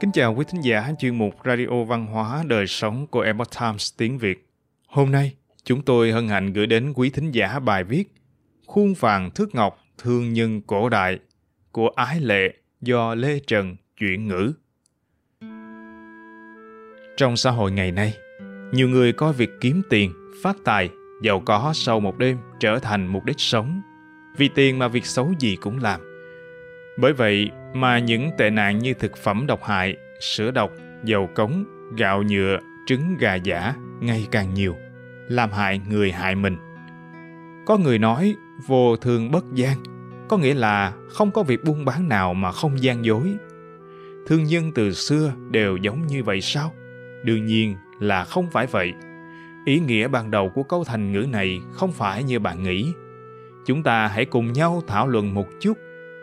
Kính 0.00 0.12
chào 0.12 0.34
quý 0.34 0.44
thính 0.48 0.60
giả 0.60 0.92
chuyên 0.98 1.18
mục 1.18 1.34
Radio 1.44 1.84
Văn 1.84 2.06
hóa 2.06 2.44
Đời 2.46 2.66
Sống 2.66 3.06
của 3.06 3.20
Epoch 3.20 3.50
Times 3.60 3.92
tiếng 3.96 4.18
Việt. 4.18 4.48
Hôm 4.86 5.10
nay, 5.10 5.34
chúng 5.64 5.82
tôi 5.82 6.12
hân 6.12 6.28
hạnh 6.28 6.52
gửi 6.52 6.66
đến 6.66 6.92
quý 6.92 7.10
thính 7.10 7.30
giả 7.30 7.58
bài 7.58 7.84
viết 7.84 8.14
Khuôn 8.66 8.94
vàng 8.94 9.30
thước 9.30 9.54
ngọc 9.54 9.78
thương 9.98 10.32
nhân 10.32 10.60
cổ 10.60 10.88
đại 10.88 11.18
của 11.72 11.88
Ái 11.88 12.20
Lệ 12.20 12.54
do 12.80 13.14
Lê 13.14 13.38
Trần 13.46 13.76
chuyển 13.98 14.28
ngữ. 14.28 14.52
Trong 17.16 17.36
xã 17.36 17.50
hội 17.50 17.72
ngày 17.72 17.92
nay, 17.92 18.14
nhiều 18.72 18.88
người 18.88 19.12
coi 19.12 19.32
việc 19.32 19.50
kiếm 19.60 19.82
tiền, 19.90 20.12
phát 20.42 20.56
tài, 20.64 20.88
giàu 21.22 21.40
có 21.40 21.72
sau 21.74 22.00
một 22.00 22.18
đêm 22.18 22.38
trở 22.60 22.78
thành 22.78 23.06
mục 23.06 23.24
đích 23.24 23.40
sống. 23.40 23.80
Vì 24.36 24.48
tiền 24.54 24.78
mà 24.78 24.88
việc 24.88 25.06
xấu 25.06 25.32
gì 25.38 25.56
cũng 25.56 25.78
làm. 25.78 26.09
Bởi 26.96 27.12
vậy 27.12 27.50
mà 27.74 27.98
những 27.98 28.30
tệ 28.38 28.50
nạn 28.50 28.78
như 28.78 28.94
thực 28.94 29.16
phẩm 29.16 29.46
độc 29.46 29.64
hại, 29.64 29.96
sữa 30.20 30.50
độc, 30.50 30.70
dầu 31.04 31.28
cống, 31.34 31.64
gạo 31.96 32.22
nhựa, 32.22 32.58
trứng 32.86 33.16
gà 33.18 33.34
giả 33.34 33.74
ngày 34.00 34.26
càng 34.30 34.54
nhiều, 34.54 34.76
làm 35.28 35.50
hại 35.50 35.80
người 35.88 36.12
hại 36.12 36.34
mình. 36.34 36.56
Có 37.66 37.76
người 37.76 37.98
nói 37.98 38.34
vô 38.66 38.96
thường 38.96 39.30
bất 39.30 39.44
gian, 39.54 39.76
có 40.28 40.36
nghĩa 40.36 40.54
là 40.54 40.92
không 41.08 41.30
có 41.30 41.42
việc 41.42 41.64
buôn 41.64 41.84
bán 41.84 42.08
nào 42.08 42.34
mà 42.34 42.52
không 42.52 42.82
gian 42.82 43.04
dối. 43.04 43.34
Thương 44.26 44.44
nhân 44.44 44.72
từ 44.74 44.92
xưa 44.92 45.32
đều 45.50 45.76
giống 45.76 46.06
như 46.06 46.22
vậy 46.22 46.40
sao? 46.40 46.72
Đương 47.24 47.46
nhiên 47.46 47.76
là 48.00 48.24
không 48.24 48.50
phải 48.50 48.66
vậy. 48.66 48.92
Ý 49.64 49.80
nghĩa 49.80 50.08
ban 50.08 50.30
đầu 50.30 50.50
của 50.54 50.62
câu 50.62 50.84
thành 50.84 51.12
ngữ 51.12 51.26
này 51.32 51.60
không 51.72 51.92
phải 51.92 52.24
như 52.24 52.38
bạn 52.38 52.62
nghĩ. 52.62 52.92
Chúng 53.66 53.82
ta 53.82 54.06
hãy 54.06 54.24
cùng 54.24 54.52
nhau 54.52 54.82
thảo 54.86 55.08
luận 55.08 55.34
một 55.34 55.46
chút 55.60 55.78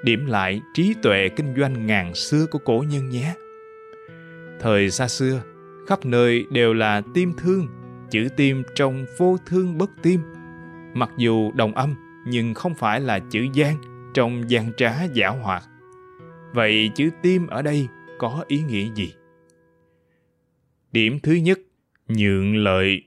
điểm 0.07 0.25
lại 0.25 0.61
trí 0.73 0.93
tuệ 1.02 1.29
kinh 1.29 1.55
doanh 1.57 1.85
ngàn 1.85 2.16
xưa 2.16 2.45
của 2.52 2.59
cổ 2.59 2.86
nhân 2.89 3.09
nhé. 3.09 3.33
Thời 4.59 4.91
xa 4.91 5.08
xưa, 5.08 5.41
khắp 5.88 6.05
nơi 6.05 6.45
đều 6.50 6.73
là 6.73 7.02
tim 7.13 7.33
thương, 7.38 7.67
chữ 8.09 8.28
tim 8.38 8.63
trong 8.75 9.05
vô 9.17 9.38
thương 9.45 9.78
bất 9.78 9.89
tim. 10.03 10.22
Mặc 10.94 11.09
dù 11.17 11.52
đồng 11.52 11.73
âm, 11.75 11.95
nhưng 12.28 12.53
không 12.53 12.75
phải 12.75 13.00
là 13.00 13.19
chữ 13.19 13.47
gian 13.53 13.75
trong 14.13 14.50
gian 14.50 14.72
trá 14.78 15.03
giả 15.13 15.30
hoạt. 15.30 15.63
Vậy 16.53 16.89
chữ 16.95 17.09
tim 17.22 17.47
ở 17.47 17.61
đây 17.61 17.88
có 18.17 18.44
ý 18.47 18.63
nghĩa 18.63 18.88
gì? 18.95 19.13
Điểm 20.91 21.19
thứ 21.23 21.33
nhất, 21.33 21.59
nhượng 22.08 22.55
lợi. 22.55 23.02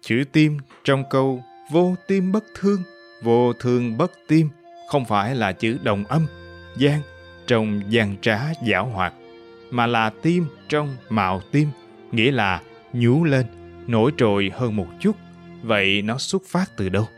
Chữ 0.00 0.24
tim 0.32 0.56
trong 0.84 1.04
câu 1.10 1.44
vô 1.72 1.94
tim 2.08 2.32
bất 2.32 2.44
thương, 2.60 2.82
vô 3.22 3.52
thương 3.52 3.98
bất 3.98 4.12
tim 4.28 4.48
không 4.90 5.04
phải 5.04 5.34
là 5.34 5.52
chữ 5.52 5.78
đồng 5.82 6.04
âm, 6.04 6.26
gian 6.76 7.00
trong 7.46 7.82
gian 7.88 8.16
trá 8.20 8.40
giả 8.62 8.78
hoạt, 8.78 9.14
mà 9.70 9.86
là 9.86 10.10
tim 10.22 10.46
trong 10.68 10.96
mạo 11.08 11.40
tim, 11.52 11.68
nghĩa 12.12 12.30
là 12.30 12.60
nhú 12.92 13.24
lên, 13.24 13.46
nổi 13.86 14.10
trội 14.16 14.50
hơn 14.54 14.76
một 14.76 14.86
chút. 15.00 15.16
Vậy 15.62 16.02
nó 16.02 16.18
xuất 16.18 16.42
phát 16.48 16.70
từ 16.76 16.88
đâu? 16.88 17.08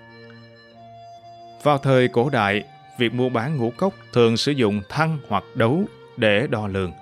Vào 1.63 1.79
thời 1.79 2.09
cổ 2.09 2.31
đại, 2.31 2.65
việc 2.99 3.15
mua 3.15 3.29
bán 3.29 3.57
ngũ 3.57 3.71
cốc 3.71 3.95
thường 4.13 4.37
sử 4.37 4.53
dụng 4.53 4.83
thăng 4.89 5.19
hoặc 5.29 5.45
đấu 5.55 5.85
để 6.17 6.47
đo 6.51 6.67
lường. 6.67 6.93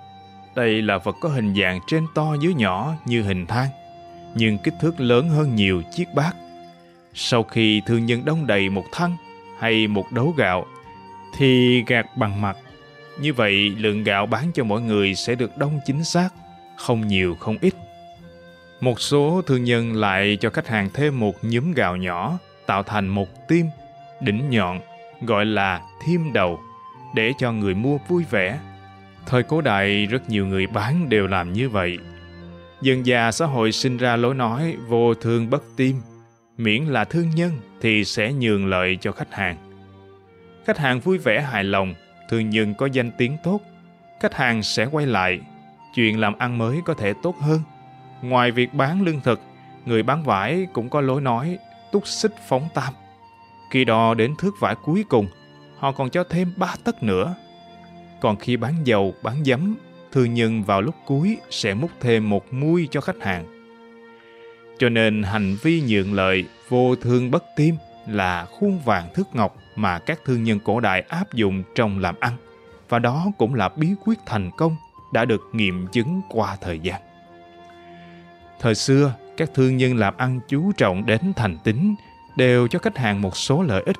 Đây 0.55 0.81
là 0.81 0.97
vật 0.97 1.15
có 1.21 1.29
hình 1.29 1.55
dạng 1.61 1.79
trên 1.87 2.05
to 2.15 2.35
dưới 2.41 2.53
nhỏ 2.53 2.93
như 3.05 3.21
hình 3.21 3.45
thang, 3.45 3.69
nhưng 4.35 4.57
kích 4.57 4.73
thước 4.81 4.99
lớn 4.99 5.29
hơn 5.29 5.55
nhiều 5.55 5.81
chiếc 5.95 6.05
bát. 6.15 6.35
Sau 7.13 7.43
khi 7.43 7.81
thương 7.85 8.05
nhân 8.05 8.25
đông 8.25 8.47
đầy 8.47 8.69
một 8.69 8.85
thăng 8.91 9.15
hay 9.61 9.87
một 9.87 10.11
đấu 10.11 10.33
gạo, 10.37 10.65
thì 11.37 11.83
gạt 11.87 12.17
bằng 12.17 12.41
mặt. 12.41 12.57
Như 13.19 13.33
vậy, 13.33 13.53
lượng 13.77 14.03
gạo 14.03 14.25
bán 14.25 14.51
cho 14.53 14.63
mỗi 14.63 14.81
người 14.81 15.15
sẽ 15.15 15.35
được 15.35 15.57
đông 15.57 15.79
chính 15.85 16.03
xác, 16.03 16.29
không 16.77 17.07
nhiều 17.07 17.35
không 17.39 17.57
ít. 17.61 17.73
Một 18.81 19.01
số 19.01 19.41
thương 19.47 19.63
nhân 19.63 19.93
lại 19.93 20.37
cho 20.41 20.49
khách 20.49 20.67
hàng 20.67 20.89
thêm 20.93 21.19
một 21.19 21.35
nhúm 21.41 21.73
gạo 21.73 21.95
nhỏ 21.95 22.37
tạo 22.65 22.83
thành 22.83 23.07
một 23.07 23.47
tim 23.47 23.65
đỉnh 24.21 24.49
nhọn 24.49 24.79
gọi 25.21 25.45
là 25.45 25.81
thiêm 26.05 26.33
đầu 26.33 26.59
để 27.15 27.31
cho 27.37 27.51
người 27.51 27.73
mua 27.73 27.97
vui 28.07 28.23
vẻ. 28.29 28.59
Thời 29.25 29.43
cổ 29.43 29.61
đại 29.61 30.05
rất 30.05 30.29
nhiều 30.29 30.45
người 30.45 30.67
bán 30.67 31.09
đều 31.09 31.27
làm 31.27 31.53
như 31.53 31.69
vậy. 31.69 31.97
Dần 32.81 33.05
già 33.05 33.31
xã 33.31 33.45
hội 33.45 33.71
sinh 33.71 33.97
ra 33.97 34.15
lối 34.15 34.35
nói 34.35 34.75
vô 34.87 35.13
thương 35.13 35.49
bất 35.49 35.63
tim, 35.77 36.01
miễn 36.57 36.83
là 36.83 37.05
thương 37.05 37.29
nhân 37.29 37.51
thì 37.81 38.05
sẽ 38.05 38.33
nhường 38.33 38.67
lợi 38.67 38.97
cho 39.01 39.11
khách 39.11 39.33
hàng. 39.33 39.57
Khách 40.65 40.77
hàng 40.77 40.99
vui 40.99 41.17
vẻ 41.17 41.41
hài 41.41 41.63
lòng, 41.63 41.93
thương 42.29 42.49
nhân 42.49 42.73
có 42.73 42.85
danh 42.85 43.11
tiếng 43.17 43.37
tốt, 43.43 43.61
khách 44.19 44.33
hàng 44.33 44.63
sẽ 44.63 44.85
quay 44.85 45.05
lại, 45.05 45.39
chuyện 45.95 46.19
làm 46.19 46.37
ăn 46.37 46.57
mới 46.57 46.79
có 46.85 46.93
thể 46.93 47.13
tốt 47.23 47.35
hơn. 47.39 47.59
Ngoài 48.21 48.51
việc 48.51 48.73
bán 48.73 49.01
lương 49.01 49.21
thực, 49.21 49.39
người 49.85 50.03
bán 50.03 50.23
vải 50.23 50.67
cũng 50.73 50.89
có 50.89 51.01
lối 51.01 51.21
nói 51.21 51.57
túc 51.91 52.07
xích 52.07 52.33
phóng 52.47 52.67
tam. 52.73 52.93
Khi 53.71 53.85
đo 53.85 54.13
đến 54.13 54.35
thước 54.39 54.51
vải 54.59 54.75
cuối 54.75 55.05
cùng, 55.09 55.27
họ 55.77 55.91
còn 55.91 56.09
cho 56.09 56.23
thêm 56.23 56.53
ba 56.57 56.75
tấc 56.83 57.03
nữa. 57.03 57.35
Còn 58.21 58.35
khi 58.35 58.57
bán 58.57 58.73
dầu, 58.83 59.13
bán 59.23 59.43
giấm, 59.45 59.75
thương 60.11 60.33
nhân 60.33 60.63
vào 60.63 60.81
lúc 60.81 60.95
cuối 61.05 61.37
sẽ 61.49 61.73
múc 61.73 61.91
thêm 61.99 62.29
một 62.29 62.53
muôi 62.53 62.87
cho 62.91 63.01
khách 63.01 63.21
hàng. 63.21 63.60
Cho 64.81 64.89
nên 64.89 65.23
hành 65.23 65.55
vi 65.61 65.81
nhượng 65.81 66.13
lợi 66.13 66.45
vô 66.69 66.95
thương 66.95 67.31
bất 67.31 67.43
tim 67.55 67.75
là 68.07 68.45
khuôn 68.45 68.79
vàng 68.79 69.13
thước 69.13 69.35
ngọc 69.35 69.57
mà 69.75 69.99
các 69.99 70.19
thương 70.25 70.43
nhân 70.43 70.59
cổ 70.59 70.79
đại 70.79 71.01
áp 71.01 71.33
dụng 71.33 71.63
trong 71.75 71.99
làm 71.99 72.15
ăn 72.19 72.33
và 72.89 72.99
đó 72.99 73.27
cũng 73.37 73.55
là 73.55 73.69
bí 73.69 73.87
quyết 74.05 74.19
thành 74.25 74.51
công 74.57 74.75
đã 75.13 75.25
được 75.25 75.41
nghiệm 75.53 75.87
chứng 75.87 76.21
qua 76.29 76.57
thời 76.61 76.79
gian. 76.79 77.01
Thời 78.59 78.75
xưa, 78.75 79.13
các 79.37 79.49
thương 79.53 79.77
nhân 79.77 79.95
làm 79.95 80.17
ăn 80.17 80.39
chú 80.47 80.71
trọng 80.71 81.05
đến 81.05 81.33
thành 81.35 81.57
tính 81.63 81.95
đều 82.35 82.67
cho 82.67 82.79
khách 82.79 82.97
hàng 82.97 83.21
một 83.21 83.37
số 83.37 83.61
lợi 83.61 83.83
ích. 83.85 83.97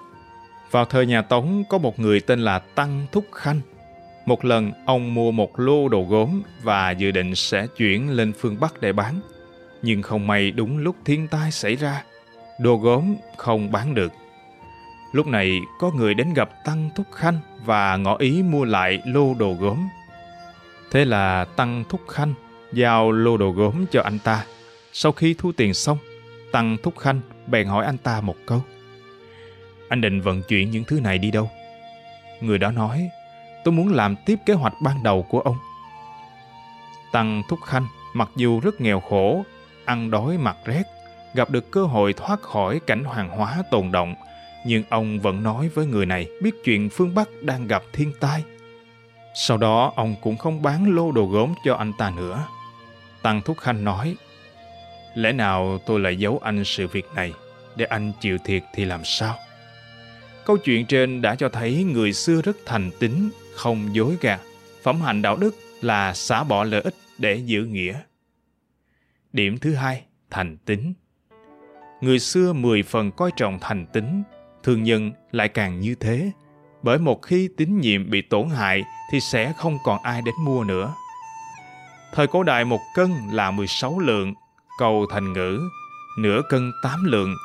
Vào 0.72 0.86
thời 0.86 1.06
nhà 1.06 1.22
Tống 1.22 1.64
có 1.70 1.78
một 1.78 2.00
người 2.00 2.20
tên 2.20 2.40
là 2.40 2.60
Tăng 2.60 3.06
Thúc 3.12 3.26
Khanh. 3.32 3.62
Một 4.26 4.46
lần 4.46 4.72
ông 4.86 5.14
mua 5.14 5.32
một 5.32 5.60
lô 5.60 5.90
đồ 5.90 6.06
gốm 6.10 6.42
và 6.64 6.92
dự 6.92 7.12
định 7.12 7.36
sẽ 7.36 7.68
chuyển 7.78 8.10
lên 8.10 8.34
phương 8.40 8.60
Bắc 8.60 8.82
để 8.82 8.94
bán. 8.94 9.20
Nhưng 9.82 10.02
không 10.02 10.28
may 10.28 10.52
đúng 10.52 10.78
lúc 10.78 10.96
thiên 11.06 11.28
tai 11.28 11.52
xảy 11.52 11.76
ra, 11.76 12.04
đồ 12.60 12.76
gốm 12.76 13.16
không 13.38 13.72
bán 13.72 13.96
được. 13.96 14.14
Lúc 15.12 15.28
này 15.28 15.60
có 15.80 15.92
người 15.92 16.14
đến 16.14 16.34
gặp 16.34 16.50
Tăng 16.66 16.90
Thúc 16.96 17.06
Khanh 17.12 17.40
và 17.66 17.96
ngỏ 17.98 18.16
ý 18.18 18.44
mua 18.44 18.66
lại 18.66 19.02
lô 19.06 19.34
đồ 19.34 19.54
gốm. 19.60 19.88
Thế 20.92 21.06
là 21.06 21.46
Tăng 21.46 21.84
Thúc 21.90 22.02
Khanh 22.08 22.34
giao 22.74 23.12
lô 23.12 23.38
đồ 23.38 23.52
gốm 23.52 23.86
cho 23.92 24.02
anh 24.02 24.20
ta. 24.20 24.46
Sau 24.94 25.12
khi 25.12 25.36
thu 25.38 25.52
tiền 25.52 25.74
xong, 25.74 25.98
Tăng 26.52 26.78
Thúc 26.84 26.98
Khanh 26.98 27.22
bèn 27.48 27.68
hỏi 27.68 27.86
anh 27.86 27.98
ta 27.98 28.22
một 28.22 28.36
câu. 28.46 28.62
Anh 29.90 30.02
định 30.02 30.22
vận 30.22 30.42
chuyển 30.44 30.72
những 30.72 30.84
thứ 30.84 31.00
này 31.00 31.18
đi 31.18 31.32
đâu? 31.32 31.50
Người 32.42 32.58
đó 32.58 32.72
nói, 32.72 33.10
tôi 33.64 33.72
muốn 33.72 33.94
làm 33.94 34.16
tiếp 34.26 34.36
kế 34.46 34.54
hoạch 34.54 34.74
ban 34.82 35.04
đầu 35.04 35.26
của 35.30 35.40
ông. 35.40 35.58
Tăng 37.12 37.42
Thúc 37.50 37.60
Khanh 37.66 37.88
mặc 38.14 38.30
dù 38.36 38.60
rất 38.60 38.82
nghèo 38.82 39.00
khổ, 39.00 39.44
ăn 39.86 40.12
đói 40.12 40.38
mặt 40.38 40.58
rét, 40.66 40.84
gặp 41.34 41.50
được 41.50 41.72
cơ 41.72 41.84
hội 41.84 42.14
thoát 42.14 42.42
khỏi 42.42 42.80
cảnh 42.88 43.04
hoàng 43.04 43.30
hóa 43.30 43.64
tồn 43.72 43.92
động, 43.92 44.16
nhưng 44.66 44.84
ông 44.90 45.20
vẫn 45.20 45.44
nói 45.44 45.70
với 45.70 45.86
người 45.86 46.06
này 46.06 46.28
biết 46.42 46.52
chuyện 46.64 46.90
phương 46.90 47.16
Bắc 47.16 47.30
đang 47.42 47.68
gặp 47.68 47.84
thiên 47.94 48.14
tai. 48.20 48.44
Sau 49.36 49.58
đó 49.58 49.94
ông 49.96 50.16
cũng 50.22 50.38
không 50.38 50.62
bán 50.62 50.96
lô 50.96 51.12
đồ 51.12 51.26
gốm 51.26 51.54
cho 51.66 51.76
anh 51.76 51.94
ta 51.98 52.10
nữa. 52.10 52.46
Tăng 53.22 53.42
Thúc 53.42 53.58
Khanh 53.58 53.84
nói, 53.84 54.16
lẽ 55.16 55.32
nào 55.32 55.80
tôi 55.86 56.00
lại 56.00 56.16
giấu 56.16 56.40
anh 56.44 56.64
sự 56.66 56.88
việc 56.88 57.06
này 57.16 57.34
để 57.76 57.86
anh 57.86 58.12
chịu 58.22 58.38
thiệt 58.46 58.64
thì 58.74 58.86
làm 58.86 59.02
sao? 59.04 59.36
Câu 60.46 60.58
chuyện 60.58 60.86
trên 60.86 61.22
đã 61.22 61.36
cho 61.36 61.50
thấy 61.50 61.84
người 61.84 62.14
xưa 62.14 62.42
rất 62.42 62.58
thành 62.66 62.92
tín, 63.00 63.30
không 63.56 63.96
dối 63.96 64.18
gạt. 64.22 64.42
Phẩm 64.84 65.02
hạnh 65.02 65.22
đạo 65.22 65.38
đức 65.38 65.56
là 65.82 66.14
xả 66.14 66.44
bỏ 66.44 66.64
lợi 66.64 66.82
ích 66.82 66.96
để 67.18 67.36
giữ 67.36 67.66
nghĩa. 67.66 68.00
Điểm 69.34 69.58
thứ 69.58 69.74
hai, 69.74 70.06
thành 70.30 70.58
tính 70.58 70.94
Người 72.02 72.20
xưa 72.20 72.54
mười 72.54 72.84
phần 72.84 73.12
coi 73.12 73.32
trọng 73.38 73.60
thành 73.62 73.86
tính 73.94 74.24
thương 74.64 74.84
nhân 74.84 75.12
lại 75.32 75.48
càng 75.48 75.80
như 75.80 75.96
thế. 75.96 76.32
Bởi 76.84 76.98
một 76.98 77.22
khi 77.22 77.50
tín 77.58 77.80
nhiệm 77.80 78.10
bị 78.10 78.22
tổn 78.22 78.50
hại 78.50 78.84
thì 79.12 79.20
sẽ 79.20 79.54
không 79.58 79.78
còn 79.84 80.04
ai 80.04 80.22
đến 80.22 80.36
mua 80.44 80.64
nữa. 80.64 80.94
Thời 82.14 82.28
cổ 82.28 82.44
đại 82.44 82.66
một 82.66 82.80
cân 82.96 83.12
là 83.32 83.52
16 83.52 84.00
lượng, 84.00 84.34
cầu 84.80 85.06
thành 85.12 85.34
ngữ, 85.34 85.60
nửa 86.20 86.42
cân 86.50 86.72
8 86.84 87.04
lượng. 87.04 87.36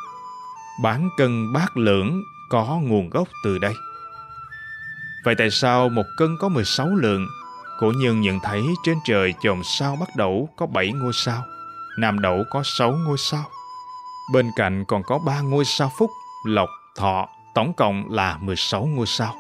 Bán 0.83 1.09
cân 1.17 1.53
bát 1.53 1.77
lượng 1.77 2.23
có 2.51 2.81
nguồn 2.83 3.11
gốc 3.11 3.29
từ 3.45 3.59
đây. 3.59 3.75
Vậy 5.25 5.35
tại 5.39 5.51
sao 5.51 5.89
một 5.89 6.07
cân 6.17 6.37
có 6.41 6.49
16 6.49 6.89
lượng? 6.89 7.27
Cổ 7.79 7.93
nhân 7.97 8.21
nhận 8.21 8.39
thấy 8.43 8.63
trên 8.85 8.99
trời 9.07 9.35
chòm 9.41 9.63
sao 9.65 9.97
bắt 10.01 10.09
đầu 10.17 10.49
có 10.57 10.67
7 10.67 10.93
ngôi 10.93 11.13
sao, 11.13 11.43
nam 11.99 12.19
đậu 12.19 12.45
có 12.51 12.63
6 12.65 12.93
ngôi 12.93 13.19
sao. 13.19 13.45
Bên 14.33 14.51
cạnh 14.57 14.85
còn 14.89 15.03
có 15.03 15.19
3 15.19 15.41
ngôi 15.41 15.65
sao 15.65 15.93
phúc, 15.99 16.11
lộc, 16.45 16.69
thọ, 16.97 17.29
tổng 17.55 17.73
cộng 17.73 18.13
là 18.13 18.39
16 18.41 18.87
ngôi 18.87 19.07
sao. 19.07 19.35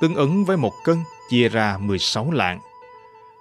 Tương 0.00 0.14
ứng 0.14 0.44
với 0.44 0.56
một 0.56 0.72
cân 0.84 0.96
chia 1.30 1.48
ra 1.48 1.78
16 1.80 2.30
lạng. 2.30 2.60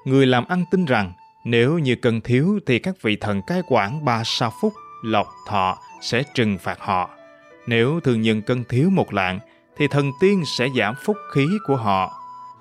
người 0.06 0.26
làm 0.26 0.46
ăn 0.48 0.66
tin 0.72 0.86
rằng 0.86 1.14
nếu 1.44 1.80
như 1.80 1.96
cần 1.96 2.22
thiếu 2.22 2.60
thì 2.66 2.80
các 2.80 2.96
vị 3.02 3.16
thần 3.16 3.42
cai 3.42 3.62
quản 3.68 4.06
ba 4.06 4.24
sao 4.26 4.54
phúc, 4.62 4.74
lộc, 5.04 5.28
thọ 5.48 5.78
sẽ 6.02 6.24
trừng 6.34 6.58
phạt 6.58 6.80
họ. 6.80 7.10
Nếu 7.68 8.00
thường 8.00 8.22
nhân 8.22 8.42
cân 8.42 8.64
thiếu 8.64 8.90
một 8.90 9.14
lạng 9.14 9.40
thì 9.78 9.88
thần 9.88 10.12
tiên 10.20 10.44
sẽ 10.46 10.68
giảm 10.78 10.96
phúc 11.06 11.18
khí 11.34 11.48
của 11.68 11.76
họ. 11.76 12.14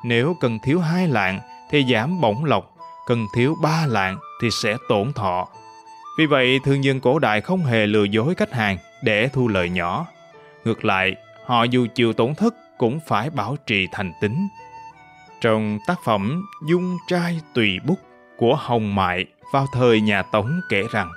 Nếu 0.05 0.37
cần 0.41 0.59
thiếu 0.65 0.81
hai 0.81 1.09
lạng 1.09 1.41
thì 1.71 1.85
giảm 1.93 2.21
bổng 2.21 2.45
lộc, 2.45 2.75
cần 3.07 3.27
thiếu 3.35 3.57
ba 3.63 3.87
lạng 3.87 4.17
thì 4.43 4.51
sẽ 4.51 4.77
tổn 4.89 5.13
thọ. 5.13 5.49
Vì 6.19 6.27
vậy, 6.27 6.61
thương 6.65 6.81
nhân 6.81 7.01
cổ 7.01 7.19
đại 7.19 7.41
không 7.41 7.65
hề 7.65 7.87
lừa 7.87 8.05
dối 8.05 8.35
khách 8.35 8.53
hàng 8.53 8.79
để 9.03 9.29
thu 9.33 9.49
lợi 9.49 9.71
nhỏ. 9.71 10.07
Ngược 10.65 10.85
lại, 10.85 11.17
họ 11.47 11.65
dù 11.65 11.87
chịu 11.95 12.13
tổn 12.13 12.35
thất 12.35 12.55
cũng 12.79 13.01
phải 13.07 13.31
bảo 13.31 13.57
trì 13.67 13.87
thành 13.93 14.13
tính. 14.21 14.49
Trong 15.41 15.79
tác 15.87 15.99
phẩm 16.05 16.43
Dung 16.67 16.99
trai 17.09 17.41
tùy 17.55 17.79
bút 17.87 17.99
của 18.37 18.57
Hồng 18.57 18.95
Mại 18.95 19.27
vào 19.53 19.67
thời 19.73 20.01
nhà 20.01 20.23
Tống 20.23 20.61
kể 20.69 20.83
rằng 20.93 21.11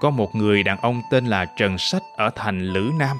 có 0.00 0.10
một 0.10 0.34
người 0.34 0.62
đàn 0.62 0.78
ông 0.78 1.02
tên 1.10 1.26
là 1.26 1.44
Trần 1.44 1.78
Sách 1.78 2.02
ở 2.16 2.30
thành 2.34 2.60
Lữ 2.60 2.90
Nam. 2.98 3.16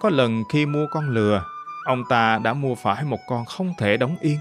Có 0.00 0.10
lần 0.10 0.44
khi 0.52 0.66
mua 0.66 0.86
con 0.90 1.08
lừa, 1.08 1.44
ông 1.84 2.04
ta 2.08 2.38
đã 2.38 2.54
mua 2.54 2.74
phải 2.74 3.04
một 3.04 3.18
con 3.28 3.44
không 3.44 3.74
thể 3.78 3.96
đóng 3.96 4.16
yên. 4.20 4.38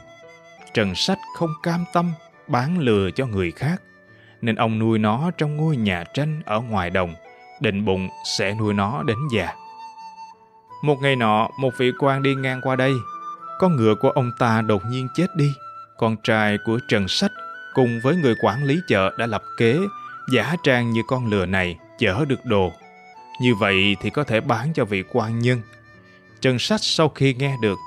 Trần 0.74 0.96
Sách 0.96 1.18
không 1.36 1.50
cam 1.64 1.86
tâm 1.94 2.12
bán 2.48 2.80
lừa 2.80 3.12
cho 3.12 3.26
người 3.26 3.52
khác, 3.52 3.82
nên 4.44 4.56
ông 4.56 4.80
nuôi 4.80 5.00
nó 5.00 5.32
trong 5.38 5.58
ngôi 5.58 5.78
nhà 5.78 6.04
tranh 6.14 6.42
ở 6.46 6.60
ngoài 6.60 6.90
đồng, 6.90 7.14
định 7.62 7.86
bụng 7.86 8.10
sẽ 8.26 8.56
nuôi 8.60 8.74
nó 8.74 9.04
đến 9.04 9.18
già. 9.32 9.54
Một 10.84 10.96
ngày 11.02 11.16
nọ, 11.16 11.50
một 11.60 11.74
vị 11.78 11.92
quan 12.00 12.24
đi 12.24 12.36
ngang 12.36 12.62
qua 12.64 12.76
đây. 12.76 12.94
Con 13.60 13.76
ngựa 13.76 13.96
của 13.96 14.10
ông 14.10 14.32
ta 14.40 14.62
đột 14.62 14.82
nhiên 14.90 15.08
chết 15.16 15.36
đi. 15.36 15.54
Con 15.98 16.16
trai 16.24 16.58
của 16.66 16.80
Trần 16.88 17.08
Sách 17.08 17.32
cùng 17.74 18.00
với 18.04 18.16
người 18.16 18.36
quản 18.42 18.64
lý 18.64 18.80
chợ 18.88 19.12
đã 19.18 19.26
lập 19.26 19.44
kế 19.58 19.78
giả 20.34 20.56
trang 20.64 20.92
như 20.92 21.02
con 21.08 21.28
lừa 21.28 21.46
này 21.46 21.78
chở 22.00 22.26
được 22.26 22.46
đồ. 22.46 22.72
Như 23.42 23.56
vậy 23.56 23.96
thì 24.02 24.10
có 24.10 24.24
thể 24.24 24.42
bán 24.42 24.74
cho 24.74 24.86
vị 24.86 25.04
quan 25.14 25.40
nhân. 25.40 25.62
Trần 26.42 26.60
Sách 26.60 26.80
sau 26.84 27.10
khi 27.10 27.34
nghe 27.34 27.56
được, 27.62 27.80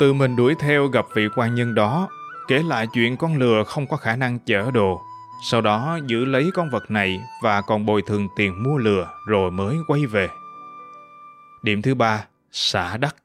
tự 0.00 0.12
mình 0.12 0.36
đuổi 0.36 0.54
theo 0.58 0.86
gặp 0.86 1.06
vị 1.14 1.28
quan 1.36 1.54
nhân 1.54 1.74
đó, 1.74 2.08
kể 2.48 2.62
lại 2.62 2.86
chuyện 2.94 3.16
con 3.16 3.36
lừa 3.36 3.64
không 3.64 3.86
có 3.86 3.96
khả 3.96 4.16
năng 4.16 4.38
chở 4.38 4.70
đồ. 4.70 5.02
Sau 5.42 5.60
đó 5.60 5.98
giữ 6.06 6.24
lấy 6.24 6.50
con 6.54 6.70
vật 6.70 6.90
này 6.90 7.20
và 7.42 7.60
còn 7.60 7.86
bồi 7.86 8.02
thường 8.02 8.28
tiền 8.36 8.62
mua 8.62 8.78
lừa 8.78 9.10
rồi 9.26 9.50
mới 9.50 9.76
quay 9.86 10.06
về. 10.06 10.28
Điểm 11.62 11.82
thứ 11.82 11.94
ba, 11.94 12.24
xã 12.52 12.96
Đắc. 12.96 13.16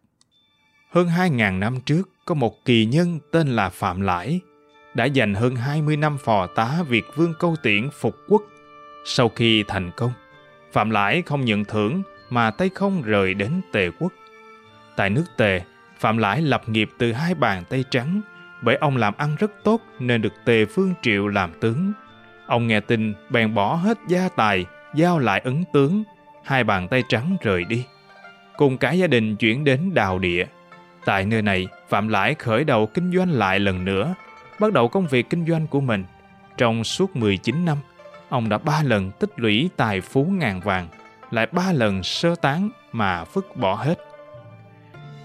Hơn 0.91 1.07
2.000 1.07 1.59
năm 1.59 1.79
trước, 1.85 2.09
có 2.25 2.35
một 2.35 2.65
kỳ 2.65 2.85
nhân 2.85 3.19
tên 3.31 3.47
là 3.47 3.69
Phạm 3.69 4.01
Lãi, 4.01 4.39
đã 4.93 5.05
dành 5.05 5.33
hơn 5.33 5.55
20 5.55 5.97
năm 5.97 6.17
phò 6.17 6.47
tá 6.47 6.83
Việt 6.87 7.05
Vương 7.15 7.33
Câu 7.39 7.55
Tiễn 7.63 7.89
phục 7.99 8.15
quốc. 8.27 8.41
Sau 9.05 9.29
khi 9.29 9.63
thành 9.67 9.91
công, 9.97 10.11
Phạm 10.71 10.89
Lãi 10.89 11.21
không 11.21 11.45
nhận 11.45 11.65
thưởng 11.65 12.01
mà 12.29 12.51
tay 12.51 12.69
không 12.75 13.01
rời 13.01 13.33
đến 13.33 13.61
Tề 13.71 13.89
quốc. 13.99 14.13
Tại 14.95 15.09
nước 15.09 15.25
Tề, 15.37 15.61
Phạm 15.99 16.17
Lãi 16.17 16.41
lập 16.41 16.69
nghiệp 16.69 16.89
từ 16.97 17.11
hai 17.11 17.35
bàn 17.35 17.63
tay 17.69 17.83
trắng, 17.91 18.21
bởi 18.61 18.75
ông 18.75 18.97
làm 18.97 19.13
ăn 19.17 19.35
rất 19.39 19.51
tốt 19.63 19.81
nên 19.99 20.21
được 20.21 20.33
Tề 20.45 20.65
Phương 20.65 20.93
Triệu 21.01 21.27
làm 21.27 21.51
tướng. 21.61 21.93
Ông 22.45 22.67
nghe 22.67 22.79
tin 22.79 23.13
bèn 23.29 23.53
bỏ 23.53 23.75
hết 23.75 23.97
gia 24.07 24.29
tài, 24.35 24.65
giao 24.95 25.19
lại 25.19 25.41
ấn 25.43 25.63
tướng, 25.73 26.03
hai 26.43 26.63
bàn 26.63 26.87
tay 26.87 27.03
trắng 27.09 27.37
rời 27.41 27.63
đi. 27.63 27.85
Cùng 28.57 28.77
cả 28.77 28.91
gia 28.91 29.07
đình 29.07 29.35
chuyển 29.35 29.63
đến 29.63 29.93
đào 29.93 30.19
địa. 30.19 30.45
Tại 31.05 31.25
nơi 31.25 31.41
này, 31.41 31.67
Phạm 31.89 32.07
Lãi 32.07 32.35
khởi 32.35 32.63
đầu 32.63 32.87
kinh 32.87 33.11
doanh 33.15 33.31
lại 33.31 33.59
lần 33.59 33.85
nữa, 33.85 34.15
bắt 34.59 34.73
đầu 34.73 34.87
công 34.87 35.07
việc 35.07 35.29
kinh 35.29 35.45
doanh 35.45 35.67
của 35.67 35.81
mình. 35.81 36.03
Trong 36.57 36.83
suốt 36.83 37.15
19 37.15 37.65
năm, 37.65 37.77
ông 38.29 38.49
đã 38.49 38.57
ba 38.57 38.83
lần 38.83 39.11
tích 39.11 39.29
lũy 39.35 39.69
tài 39.77 40.01
phú 40.01 40.25
ngàn 40.25 40.59
vàng, 40.59 40.87
lại 41.31 41.47
ba 41.51 41.71
lần 41.71 42.03
sơ 42.03 42.35
tán 42.35 42.69
mà 42.91 43.23
vứt 43.23 43.57
bỏ 43.57 43.75
hết. 43.75 43.99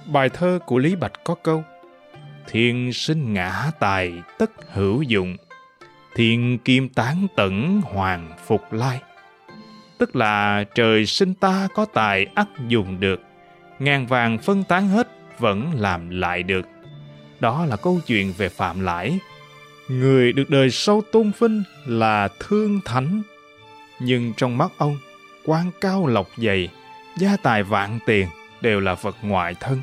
Bài 0.06 0.28
thơ 0.28 0.58
của 0.66 0.78
Lý 0.78 0.96
Bạch 0.96 1.12
có 1.24 1.34
câu 1.42 1.64
Thiên 2.48 2.92
sinh 2.92 3.32
ngã 3.32 3.70
tài 3.80 4.12
tất 4.38 4.50
hữu 4.72 5.02
dụng, 5.02 5.36
thiên 6.14 6.58
kim 6.58 6.88
tán 6.88 7.26
tẩn 7.36 7.80
hoàng 7.84 8.32
phục 8.46 8.72
lai. 8.72 9.00
Tức 9.98 10.16
là 10.16 10.64
trời 10.74 11.06
sinh 11.06 11.34
ta 11.34 11.68
có 11.74 11.84
tài 11.84 12.26
ắt 12.34 12.48
dùng 12.68 13.00
được, 13.00 13.20
ngàn 13.78 14.06
vàng 14.06 14.38
phân 14.38 14.64
tán 14.64 14.88
hết 14.88 15.08
vẫn 15.38 15.72
làm 15.74 16.10
lại 16.10 16.42
được. 16.42 16.66
Đó 17.40 17.66
là 17.66 17.76
câu 17.76 18.00
chuyện 18.06 18.32
về 18.36 18.48
Phạm 18.48 18.80
Lãi. 18.80 19.18
Người 19.88 20.32
được 20.32 20.50
đời 20.50 20.70
sâu 20.70 21.02
tôn 21.12 21.32
vinh 21.38 21.62
là 21.86 22.28
thương 22.40 22.80
thánh. 22.84 23.22
Nhưng 24.00 24.32
trong 24.36 24.58
mắt 24.58 24.72
ông, 24.76 24.98
quan 25.44 25.70
cao 25.80 26.06
lộc 26.06 26.28
dày, 26.36 26.68
gia 27.18 27.36
tài 27.36 27.62
vạn 27.62 27.98
tiền 28.06 28.28
đều 28.60 28.80
là 28.80 28.94
vật 28.94 29.16
ngoại 29.22 29.54
thân. 29.60 29.82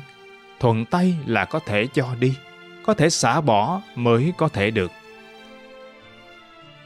Thuận 0.60 0.84
tay 0.84 1.14
là 1.26 1.44
có 1.44 1.58
thể 1.58 1.86
cho 1.94 2.14
đi, 2.20 2.34
có 2.84 2.94
thể 2.94 3.10
xả 3.10 3.40
bỏ 3.40 3.80
mới 3.94 4.32
có 4.36 4.48
thể 4.48 4.70
được. 4.70 4.90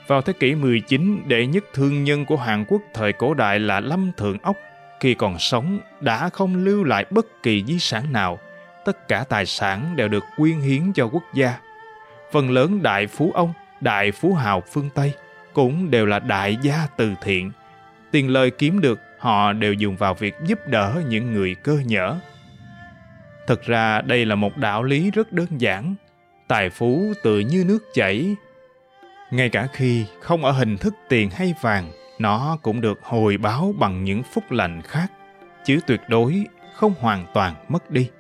Vào 0.07 0.23
thế 0.23 0.33
kỷ 0.33 0.55
19, 0.55 1.23
đệ 1.27 1.47
nhất 1.47 1.65
thương 1.75 2.05
nhân 2.05 2.25
của 2.27 2.37
Hàn 2.37 2.65
Quốc 2.69 2.83
thời 2.95 3.13
cổ 3.13 3.35
đại 3.35 3.61
là 3.61 3.81
Lâm 3.81 4.13
Thượng 4.17 4.39
Ốc. 4.39 4.57
Khi 5.01 5.15
còn 5.15 5.39
sống, 5.39 5.79
đã 6.01 6.29
không 6.29 6.65
lưu 6.65 6.85
lại 6.85 7.05
bất 7.11 7.43
kỳ 7.43 7.65
di 7.67 7.79
sản 7.79 8.13
nào 8.13 8.39
tất 8.87 9.09
cả 9.09 9.25
tài 9.29 9.47
sản 9.47 9.97
đều 9.97 10.09
được 10.09 10.25
quyên 10.37 10.61
hiến 10.61 10.93
cho 10.93 11.09
quốc 11.13 11.23
gia. 11.35 11.55
Phần 12.33 12.51
lớn 12.51 12.83
đại 12.83 13.07
phú 13.07 13.33
ông, 13.35 13.53
đại 13.81 14.13
phú 14.13 14.35
hào 14.35 14.61
phương 14.61 14.91
Tây 14.95 15.13
cũng 15.53 15.91
đều 15.91 16.07
là 16.07 16.19
đại 16.19 16.57
gia 16.63 16.87
từ 16.97 17.15
thiện. 17.23 17.53
Tiền 18.11 18.29
lời 18.29 18.51
kiếm 18.51 18.81
được 18.81 19.01
họ 19.19 19.53
đều 19.53 19.73
dùng 19.73 19.97
vào 19.97 20.15
việc 20.15 20.35
giúp 20.47 20.59
đỡ 20.69 21.03
những 21.09 21.33
người 21.33 21.55
cơ 21.55 21.79
nhở. 21.85 22.17
Thực 23.47 23.63
ra 23.63 24.01
đây 24.01 24.25
là 24.25 24.35
một 24.35 24.57
đạo 24.57 24.83
lý 24.83 25.11
rất 25.11 25.33
đơn 25.33 25.49
giản. 25.59 25.95
Tài 26.49 26.71
phú 26.71 27.13
tự 27.23 27.39
như 27.39 27.65
nước 27.67 27.79
chảy. 27.95 28.37
Ngay 29.31 29.49
cả 29.49 29.69
khi 29.73 30.07
không 30.21 30.45
ở 30.45 30.53
hình 30.53 30.77
thức 30.77 30.95
tiền 31.09 31.31
hay 31.31 31.55
vàng, 31.61 31.91
nó 32.19 32.59
cũng 32.63 32.81
được 32.81 32.99
hồi 33.03 33.37
báo 33.37 33.75
bằng 33.79 34.05
những 34.05 34.23
phúc 34.23 34.45
lành 34.51 34.83
khác, 34.83 35.13
chứ 35.65 35.79
tuyệt 35.87 36.01
đối 36.09 36.45
không 36.75 36.95
hoàn 37.01 37.27
toàn 37.35 37.55
mất 37.69 37.91
đi. 37.91 38.11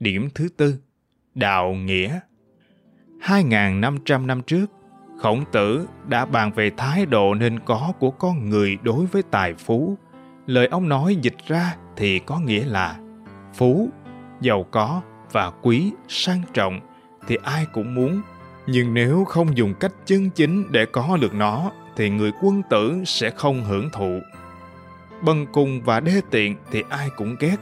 Điểm 0.00 0.28
thứ 0.34 0.48
tư, 0.56 0.78
đạo 1.34 1.74
nghĩa. 1.74 2.20
2.500 3.20 4.26
năm 4.26 4.42
trước, 4.42 4.66
Khổng 5.18 5.44
tử 5.52 5.88
đã 6.08 6.26
bàn 6.26 6.52
về 6.52 6.70
thái 6.76 7.06
độ 7.06 7.34
nên 7.34 7.58
có 7.60 7.92
của 7.98 8.10
con 8.10 8.48
người 8.48 8.78
đối 8.82 9.06
với 9.06 9.22
tài 9.30 9.54
phú. 9.54 9.98
Lời 10.46 10.66
ông 10.66 10.88
nói 10.88 11.16
dịch 11.22 11.36
ra 11.46 11.76
thì 11.96 12.18
có 12.18 12.40
nghĩa 12.40 12.64
là 12.64 12.98
phú, 13.54 13.88
giàu 14.40 14.66
có 14.70 15.02
và 15.32 15.50
quý, 15.62 15.92
sang 16.08 16.42
trọng 16.52 16.80
thì 17.26 17.36
ai 17.42 17.66
cũng 17.72 17.94
muốn. 17.94 18.22
Nhưng 18.66 18.94
nếu 18.94 19.24
không 19.24 19.56
dùng 19.56 19.74
cách 19.80 19.92
chân 20.06 20.30
chính 20.30 20.72
để 20.72 20.86
có 20.86 21.18
được 21.20 21.34
nó 21.34 21.72
thì 21.96 22.10
người 22.10 22.32
quân 22.42 22.62
tử 22.70 23.02
sẽ 23.06 23.30
không 23.30 23.64
hưởng 23.64 23.90
thụ. 23.92 24.20
Bần 25.22 25.46
cùng 25.52 25.82
và 25.82 26.00
đê 26.00 26.20
tiện 26.30 26.56
thì 26.70 26.82
ai 26.88 27.08
cũng 27.16 27.36
ghét 27.40 27.56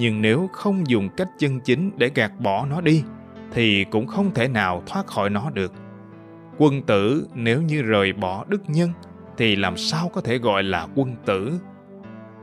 nhưng 0.00 0.22
nếu 0.22 0.48
không 0.52 0.90
dùng 0.90 1.08
cách 1.16 1.28
chân 1.38 1.60
chính 1.60 1.90
để 1.96 2.10
gạt 2.14 2.32
bỏ 2.38 2.66
nó 2.66 2.80
đi 2.80 3.04
thì 3.52 3.84
cũng 3.84 4.06
không 4.06 4.34
thể 4.34 4.48
nào 4.48 4.82
thoát 4.86 5.06
khỏi 5.06 5.30
nó 5.30 5.50
được 5.50 5.72
quân 6.58 6.82
tử 6.82 7.28
nếu 7.34 7.62
như 7.62 7.82
rời 7.82 8.12
bỏ 8.12 8.44
đức 8.48 8.62
nhân 8.66 8.90
thì 9.36 9.56
làm 9.56 9.76
sao 9.76 10.08
có 10.08 10.20
thể 10.20 10.38
gọi 10.38 10.62
là 10.62 10.86
quân 10.94 11.16
tử 11.26 11.60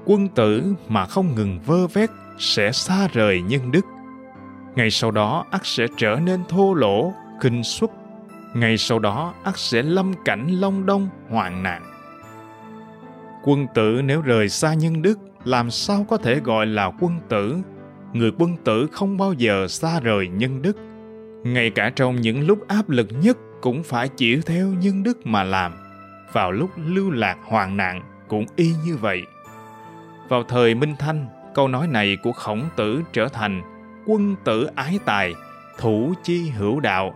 quân 0.05 0.27
tử 0.27 0.73
mà 0.87 1.05
không 1.05 1.35
ngừng 1.35 1.59
vơ 1.65 1.87
vét 1.87 2.09
sẽ 2.37 2.71
xa 2.71 3.07
rời 3.13 3.41
nhân 3.41 3.71
đức. 3.71 3.85
Ngày 4.75 4.89
sau 4.91 5.11
đó 5.11 5.45
ắt 5.51 5.65
sẽ 5.65 5.87
trở 5.97 6.19
nên 6.23 6.43
thô 6.49 6.73
lỗ 6.73 7.13
khinh 7.41 7.63
suất 7.63 7.89
ngày 8.53 8.77
sau 8.77 8.99
đó 8.99 9.33
ắt 9.43 9.57
sẽ 9.57 9.83
lâm 9.83 10.13
cảnh 10.25 10.47
long 10.47 10.85
đông, 10.85 11.09
hoạn 11.29 11.63
nạn. 11.63 11.81
Quân 13.43 13.67
tử 13.73 14.01
nếu 14.05 14.21
rời 14.21 14.49
xa 14.49 14.73
nhân 14.73 15.01
đức, 15.01 15.19
làm 15.45 15.71
sao 15.71 16.05
có 16.09 16.17
thể 16.17 16.39
gọi 16.39 16.65
là 16.65 16.91
quân 16.99 17.19
tử? 17.29 17.57
Người 18.13 18.31
quân 18.37 18.55
tử 18.63 18.87
không 18.91 19.17
bao 19.17 19.33
giờ 19.33 19.67
xa 19.67 19.99
rời 19.99 20.27
nhân 20.27 20.61
đức. 20.61 20.77
Ngay 21.43 21.69
cả 21.69 21.91
trong 21.95 22.15
những 22.15 22.47
lúc 22.47 22.67
áp 22.67 22.89
lực 22.89 23.07
nhất 23.21 23.37
cũng 23.61 23.83
phải 23.83 24.09
chịu 24.09 24.41
theo 24.45 24.67
nhân 24.67 25.03
đức 25.03 25.25
mà 25.25 25.43
làm. 25.43 25.73
Vào 26.33 26.51
lúc 26.51 26.69
lưu 26.85 27.11
lạc 27.11 27.37
hoạn 27.45 27.77
nạn 27.77 28.01
cũng 28.27 28.45
y 28.55 28.73
như 28.85 28.97
vậy. 28.97 29.23
Vào 30.29 30.43
thời 30.43 30.75
minh 30.75 30.95
thanh 30.99 31.27
câu 31.57 31.67
nói 31.67 31.87
này 31.87 32.17
của 32.23 32.31
khổng 32.31 32.63
tử 32.75 33.01
trở 33.13 33.27
thành 33.27 33.61
quân 34.05 34.35
tử 34.43 34.67
ái 34.75 34.99
tài 35.05 35.35
thủ 35.77 36.13
chi 36.23 36.49
hữu 36.49 36.79
đạo 36.79 37.13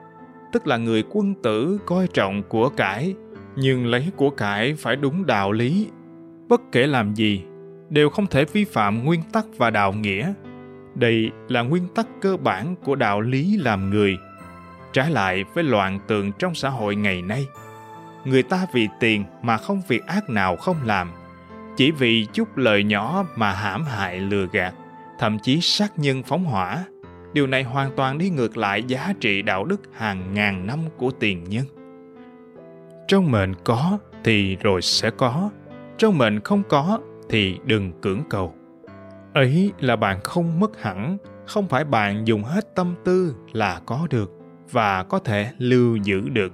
tức 0.52 0.68
là 0.68 0.78
người 0.78 1.04
quân 1.10 1.36
tử 1.44 1.80
coi 1.86 2.08
trọng 2.08 2.44
của 2.44 2.70
cải 2.70 3.16
nhưng 3.56 3.86
lấy 3.86 4.12
của 4.16 4.30
cải 4.30 4.76
phải 4.76 4.96
đúng 4.96 5.26
đạo 5.26 5.52
lý. 5.52 5.88
Bất 6.50 6.62
kể 6.72 6.88
làm 6.88 7.14
gì 7.14 7.44
đều 7.90 8.10
không 8.10 8.28
thể 8.28 8.46
vi 8.46 8.66
phạm 8.66 9.04
nguyên 9.06 9.22
tắc 9.34 9.46
và 9.58 9.70
đạo 9.70 9.94
nghĩa. 9.94 10.34
Đây 10.96 11.32
là 11.48 11.62
nguyên 11.62 11.88
tắc 11.88 12.08
cơ 12.22 12.38
bản 12.38 12.76
của 12.76 12.96
đạo 12.96 13.22
lý 13.22 13.58
làm 13.58 13.90
người. 13.90 14.18
Trái 14.94 15.12
lại 15.12 15.44
với 15.54 15.64
loạn 15.64 16.00
tượng 16.08 16.32
trong 16.40 16.56
xã 16.56 16.70
hội 16.70 16.96
ngày 16.96 17.22
nay, 17.22 17.48
người 18.26 18.44
ta 18.44 18.66
vì 18.74 18.88
tiền 19.00 19.24
mà 19.42 19.58
không 19.58 19.82
việc 19.88 20.06
ác 20.06 20.30
nào 20.30 20.56
không 20.56 20.78
làm, 20.86 21.12
chỉ 21.76 21.92
vì 21.92 22.28
chút 22.34 22.58
lời 22.58 22.84
nhỏ 22.84 23.26
mà 23.36 23.52
hãm 23.52 23.84
hại 23.84 24.20
lừa 24.20 24.46
gạt, 24.52 24.74
thậm 25.20 25.40
chí 25.40 25.62
sát 25.62 26.00
nhân 26.00 26.24
phóng 26.24 26.46
hỏa. 26.46 26.86
Điều 27.34 27.48
này 27.48 27.64
hoàn 27.64 27.96
toàn 27.96 28.18
đi 28.18 28.30
ngược 28.30 28.58
lại 28.58 28.84
giá 28.84 29.14
trị 29.20 29.42
đạo 29.42 29.66
đức 29.66 29.82
hàng 29.94 30.34
ngàn 30.34 30.68
năm 30.68 30.80
của 30.98 31.12
tiền 31.12 31.44
nhân. 31.44 31.66
Trong 33.08 33.32
mệnh 33.32 33.54
có 33.64 33.98
thì 34.24 34.56
rồi 34.56 34.82
sẽ 34.82 35.10
có, 35.10 35.50
trong 35.98 36.18
mệnh 36.18 36.40
không 36.40 36.64
có 36.70 37.00
thì 37.30 37.58
đừng 37.66 37.92
cưỡng 38.02 38.22
cầu. 38.30 38.56
Ấy 39.34 39.72
là 39.80 39.96
bạn 39.96 40.20
không 40.24 40.60
mất 40.60 40.82
hẳn, 40.82 41.18
không 41.46 41.68
phải 41.68 41.84
bạn 41.84 42.28
dùng 42.28 42.44
hết 42.44 42.76
tâm 42.76 42.96
tư 43.06 43.36
là 43.52 43.82
có 43.86 44.08
được 44.10 44.32
và 44.72 45.04
có 45.04 45.20
thể 45.20 45.52
lưu 45.58 45.96
giữ 45.96 46.30
được. 46.30 46.54